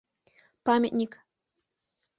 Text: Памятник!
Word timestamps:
Памятник! 0.65 1.11